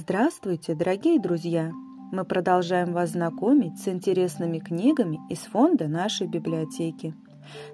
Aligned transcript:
Здравствуйте, 0.00 0.76
дорогие 0.76 1.18
друзья! 1.18 1.72
Мы 2.12 2.24
продолжаем 2.24 2.92
вас 2.92 3.10
знакомить 3.10 3.82
с 3.82 3.88
интересными 3.88 4.60
книгами 4.60 5.18
из 5.28 5.40
фонда 5.40 5.88
нашей 5.88 6.28
библиотеки. 6.28 7.16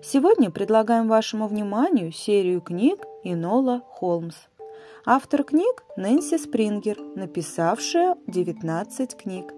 Сегодня 0.02 0.50
предлагаем 0.50 1.06
вашему 1.06 1.48
вниманию 1.48 2.12
серию 2.12 2.62
книг 2.62 3.04
Инола 3.24 3.82
Холмс. 3.90 4.36
Автор 5.04 5.44
книг 5.44 5.84
Нэнси 5.98 6.38
Спрингер, 6.38 6.96
написавшая 7.14 8.16
19 8.26 9.16
книг. 9.18 9.52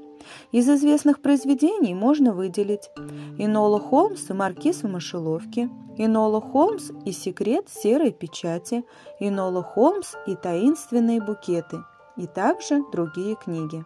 Из 0.51 0.69
известных 0.69 1.23
произведений 1.23 1.95
можно 1.95 2.33
выделить 2.33 2.91
Инола 3.39 3.79
Холмс 3.79 4.29
и 4.29 4.33
Маркиз 4.33 4.83
в 4.83 4.89
мышеловке, 4.89 5.71
Инола 5.97 6.41
Холмс 6.41 6.91
и 7.05 7.13
секрет 7.13 7.69
серой 7.69 8.11
печати, 8.11 8.85
Инола 9.21 9.63
Холмс 9.63 10.15
и 10.27 10.35
таинственные 10.35 11.23
букеты– 11.23 11.77
и 12.17 12.27
также 12.27 12.83
другие 12.93 13.37
книги. 13.37 13.85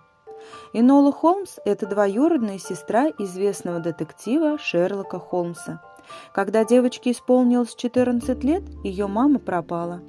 Инола 0.72 1.12
Холмс– 1.12 1.58
это 1.64 1.86
двоюродная 1.86 2.58
сестра 2.58 3.08
известного 3.18 3.80
детектива 3.80 4.58
Шерлока 4.58 5.18
Холмса. 5.18 5.82
Когда 6.32 6.64
девочке 6.64 7.12
исполнилось 7.12 7.74
14 7.74 8.42
лет, 8.42 8.62
ее 8.82 9.06
мама 9.06 9.38
пропала. 9.38 10.00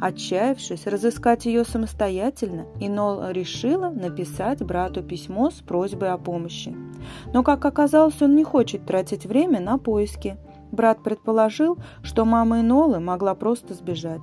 Отчаявшись 0.00 0.86
разыскать 0.86 1.46
ее 1.46 1.64
самостоятельно, 1.64 2.66
Инола 2.80 3.32
решила 3.32 3.88
написать 3.88 4.62
брату 4.62 5.02
письмо 5.02 5.50
с 5.50 5.54
просьбой 5.54 6.10
о 6.10 6.18
помощи. 6.18 6.76
Но, 7.32 7.42
как 7.42 7.64
оказалось, 7.64 8.20
он 8.22 8.36
не 8.36 8.44
хочет 8.44 8.86
тратить 8.86 9.26
время 9.26 9.60
на 9.60 9.78
поиски. 9.78 10.36
Брат 10.70 11.02
предположил, 11.02 11.78
что 12.02 12.24
мама 12.24 12.60
Инолы 12.60 13.00
могла 13.00 13.34
просто 13.34 13.74
сбежать. 13.74 14.22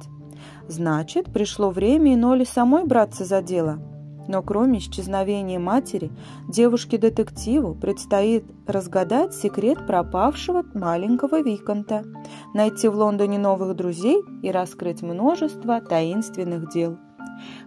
Значит, 0.67 1.31
пришло 1.31 1.69
время 1.69 2.13
и 2.13 2.15
Ноли 2.15 2.43
самой 2.43 2.85
браться 2.85 3.23
за 3.23 3.41
дело. 3.41 3.79
Но 4.27 4.41
кроме 4.41 4.79
исчезновения 4.79 5.59
матери, 5.59 6.11
девушке-детективу 6.49 7.75
предстоит 7.75 8.45
разгадать 8.65 9.35
секрет 9.35 9.85
пропавшего 9.85 10.65
маленького 10.73 11.41
Виконта, 11.41 12.03
найти 12.55 12.87
в 12.87 12.95
Лондоне 12.95 13.37
новых 13.37 13.75
друзей 13.75 14.23
и 14.41 14.49
раскрыть 14.49 15.03
множество 15.03 15.79
таинственных 15.79 16.71
дел. 16.73 16.97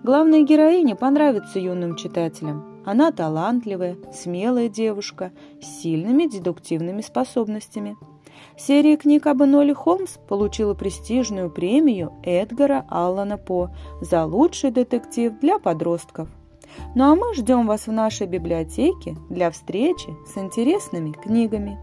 Главная 0.02 0.42
героиня 0.42 0.96
понравится 0.96 1.60
юным 1.60 1.94
читателям. 1.94 2.82
Она 2.84 3.12
талантливая, 3.12 3.96
смелая 4.12 4.68
девушка 4.68 5.30
с 5.62 5.82
сильными 5.82 6.24
дедуктивными 6.24 7.02
способностями– 7.02 7.96
Серия 8.56 8.96
книг 8.96 9.26
об 9.26 9.42
Эноле 9.42 9.74
Холмс 9.74 10.16
получила 10.28 10.74
престижную 10.74 11.50
премию 11.50 12.12
Эдгара 12.22 12.84
Аллана 12.88 13.38
По 13.38 13.70
за 14.00 14.24
лучший 14.24 14.70
детектив 14.70 15.38
для 15.40 15.58
подростков. 15.58 16.28
Ну 16.94 17.04
а 17.04 17.14
мы 17.14 17.34
ждем 17.34 17.66
вас 17.66 17.86
в 17.86 17.92
нашей 17.92 18.26
библиотеке 18.26 19.16
для 19.30 19.50
встречи 19.50 20.08
с 20.26 20.36
интересными 20.36 21.12
книгами. 21.12 21.78